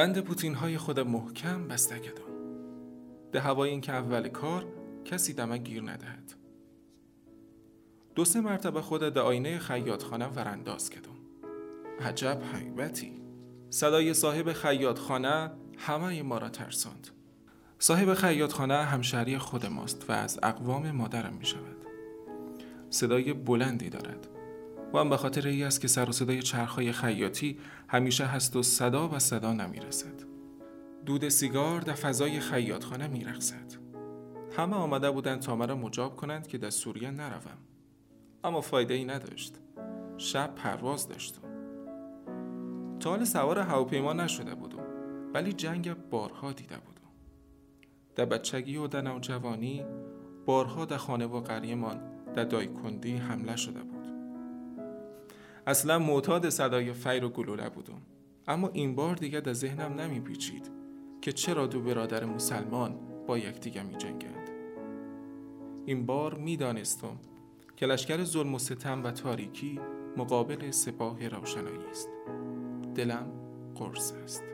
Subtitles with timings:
[0.00, 2.22] بند پوتین های خود محکم بسته کدم
[3.32, 4.66] ده هوای این که اول کار
[5.04, 6.34] کسی دمک گیر ندهد.
[8.14, 11.16] دو سه مرتبه خود ده آینه خیاط خانه ورانداز کدم
[12.00, 13.12] عجب حیبتی.
[13.70, 17.08] صدای صاحب خیاط خانه همه ما را ترساند.
[17.78, 21.86] صاحب خیاط خانه همشهری خود ماست و از اقوام مادرم می شود
[22.90, 24.28] صدای بلندی دارد.
[24.94, 28.62] و هم به خاطر ای است که سر و صدای چرخهای خیاطی همیشه هست و
[28.62, 30.30] صدا و صدا نمی رسد
[31.06, 33.80] دود سیگار در فضای خیاطخانه می رخصد.
[34.56, 37.58] همه آمده بودند تا مرا مجاب کنند که در سوریه نروم.
[38.44, 39.54] اما فایده ای نداشت.
[40.16, 41.42] شب پرواز داشتم
[43.00, 44.86] تا حال سوار هواپیما نشده بودم
[45.34, 47.10] ولی جنگ بارها دیده بودم.
[48.16, 49.84] در بچگی و در نوجوانی
[50.46, 52.00] بارها در خانه و قریمان
[52.34, 53.99] در دایکندی حمله شده بود.
[55.70, 58.02] اصلا معتاد صدای فیر و گلوله بودم
[58.48, 60.70] اما این بار دیگه در ذهنم نمی پیچید
[61.20, 64.50] که چرا دو برادر مسلمان با یکدیگر می جنگند.
[65.86, 67.16] این بار می دانستم
[67.76, 69.80] که لشکر ظلم و ستم و تاریکی
[70.16, 72.08] مقابل سپاه روشنایی است.
[72.94, 73.26] دلم
[73.74, 74.44] قرص است.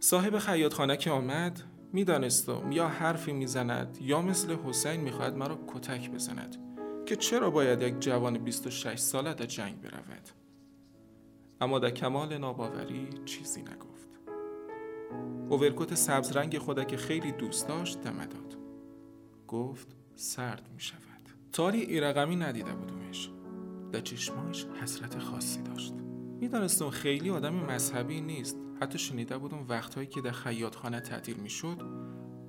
[0.00, 1.62] صاحب خیاطخانه که آمد
[1.92, 6.56] می‌دانستم یا حرفی می‌زند یا مثل حسین می‌خواهد مرا کتک بزند.
[7.04, 10.28] که چرا باید یک جوان 26 ساله در جنگ برود؟
[11.60, 14.08] اما در کمال ناباوری چیزی نگفت.
[15.48, 18.56] اوورکوت سبز رنگ خود که خیلی دوست داشت دمه داد.
[19.48, 21.00] گفت سرد می شود.
[21.52, 23.30] تاری ایرقمی ندیده بودمش.
[23.92, 25.94] در چشمایش حسرت خاصی داشت.
[26.40, 28.56] می‌دانستم خیلی آدم مذهبی نیست.
[28.80, 31.82] حتی شنیده بودم وقتهایی که در خیاطخانه تعطیل می‌شد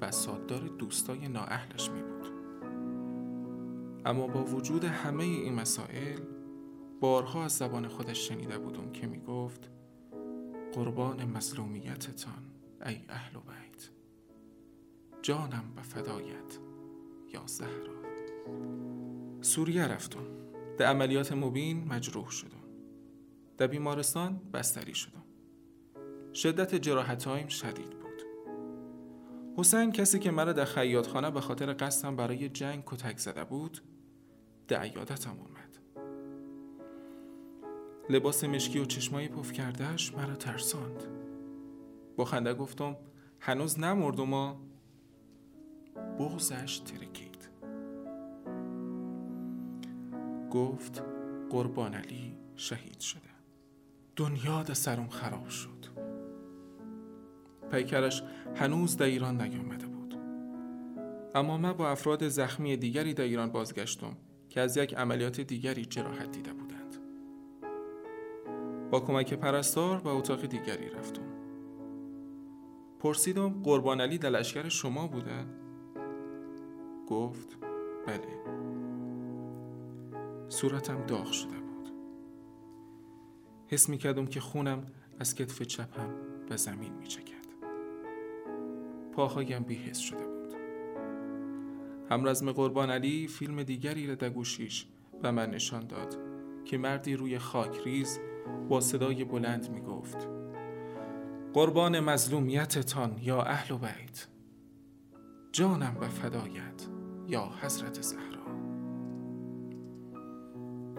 [0.01, 2.34] بساددار دوستای نااهلش می بود.
[4.05, 6.19] اما با وجود همه این مسائل
[6.99, 9.69] بارها از زبان خودش شنیده بودم که می گفت
[10.73, 12.43] قربان مظلومیتتان
[12.85, 13.89] ای اهل بیت.
[15.21, 16.59] جانم به فدایت
[17.33, 17.95] یا زهرا.
[19.41, 20.25] سوریه رفتم.
[20.77, 22.63] در عملیات مبین مجروح شدم.
[23.57, 25.23] در بیمارستان بستری شدم.
[26.33, 28.23] شدت جراحتهایم شدید بود.
[29.57, 33.81] حسین کسی که مرا در خیاطخانه به خاطر قصدم برای جنگ کتک زده بود
[34.67, 35.77] در عیادتم اومد.
[38.09, 41.03] لباس مشکی و چشمای پف کردهش مرا ترساند.
[42.15, 42.95] با خنده گفتم
[43.39, 44.61] هنوز نمردم ما؟
[46.19, 47.49] بغزش ترکید.
[50.51, 51.03] گفت
[51.49, 53.21] قربان علی شهید شده.
[54.15, 55.85] دنیا در سرم خراب شد.
[57.71, 58.23] پیکرش
[58.55, 60.15] هنوز در ایران نیامده بود.
[61.35, 64.17] اما من با افراد زخمی دیگری در ایران بازگشتم.
[64.55, 66.95] که از یک عملیات دیگری جراحت دیده بودند.
[68.91, 71.27] با کمک پرستار به اتاق دیگری رفتم.
[72.99, 75.45] پرسیدم قربان علی در شما بوده؟
[77.07, 77.57] گفت
[78.07, 78.39] بله.
[80.49, 81.89] صورتم داغ شده بود.
[83.67, 84.85] حس می کردم که خونم
[85.19, 86.09] از کتف چپم
[86.49, 87.45] به زمین می چکد
[89.13, 90.34] پاهایم بیهست شده بود.
[92.09, 94.85] همرزم قربان علی فیلم دیگری را در گوشیش
[95.21, 96.17] به من نشان داد
[96.66, 98.19] که مردی روی خاک ریز
[98.69, 100.27] با صدای بلند می گفت
[101.53, 104.27] قربان مظلومیتتان یا اهل و بیت
[105.51, 106.88] جانم به فدایت
[107.27, 108.45] یا حضرت زهرا.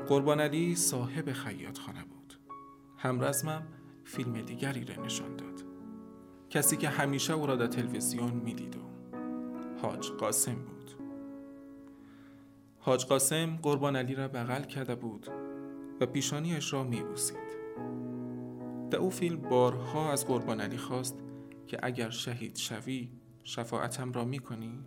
[0.07, 2.35] قربان علی صاحب خیاط خانه بود
[2.97, 3.63] همرزمم
[4.05, 5.65] فیلم دیگری را نشان داد.
[6.51, 8.81] کسی که همیشه او را در تلویزیون می‌دید و
[9.83, 10.76] حاج قاسم بود.
[12.87, 15.27] حاج قاسم قربان علی را بغل کرده بود
[16.01, 17.37] و پیشانیش را میبوسید
[19.11, 21.19] فیلم بارها از قربان علی خواست
[21.67, 23.11] که اگر شهید شوی
[23.45, 24.85] شفاعتم را می‌کنی؟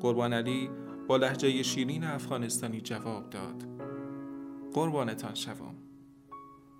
[0.00, 0.70] قربان علی
[1.08, 3.64] با لحجه شیرین افغانستانی جواب داد
[4.74, 5.74] قربانتان شوم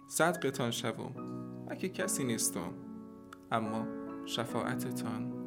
[0.09, 1.15] صدقتان شوم
[1.69, 2.73] اگه کسی نیستم
[3.53, 3.87] اما
[4.27, 5.38] شفاعتتان